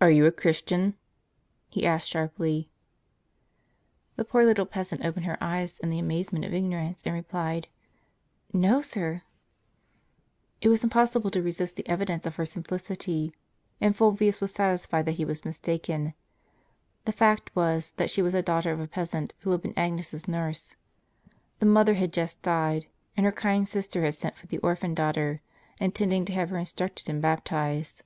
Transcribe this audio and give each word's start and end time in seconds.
''Are 0.00 0.14
you 0.14 0.24
a 0.26 0.30
Christian?" 0.30 0.94
he 1.72 1.84
asked 1.84 2.12
her 2.12 2.20
sharply. 2.28 2.70
The 4.14 4.24
poor 4.24 4.44
little 4.44 4.66
peasant 4.66 5.04
opened 5.04 5.26
her 5.26 5.36
eyes 5.42 5.80
in 5.80 5.90
the 5.90 5.98
amazement 5.98 6.44
of 6.44 6.54
ignorance, 6.54 7.02
and 7.04 7.12
replied: 7.12 7.66
"No, 8.52 8.80
sir." 8.82 9.22
It 10.60 10.68
was 10.68 10.84
impossible 10.84 11.32
to 11.32 11.42
resist 11.42 11.74
the 11.74 11.88
evidence 11.88 12.24
of 12.24 12.36
her 12.36 12.46
simplicity; 12.46 13.32
and 13.80 13.96
Fulvius 13.96 14.40
was 14.40 14.52
satisfied 14.52 15.06
that 15.06 15.16
he 15.18 15.24
was 15.24 15.44
mistaken. 15.44 16.14
The 17.04 17.10
fact 17.10 17.50
was, 17.56 17.90
that 17.96 18.12
she 18.12 18.22
was 18.22 18.34
the 18.34 18.42
daughter 18.42 18.70
of 18.70 18.78
a 18.78 18.86
peasant 18.86 19.34
who 19.40 19.50
had 19.50 19.60
been 19.62 19.74
Agnes' 19.76 20.14
s 20.14 20.28
nurse. 20.28 20.76
The 21.58 21.66
mother 21.66 21.94
had 21.94 22.12
just 22.12 22.42
died, 22.42 22.86
and 23.16 23.26
her 23.26 23.32
kind 23.32 23.66
sister 23.66 24.02
had 24.04 24.14
sent 24.14 24.36
for 24.36 24.46
the 24.46 24.58
orphan 24.58 24.94
daughter, 24.94 25.40
intending 25.80 26.24
to 26.26 26.32
have 26.32 26.50
her 26.50 26.58
instructed 26.58 27.08
and 27.08 27.20
bap 27.20 27.44
tized. 27.44 28.02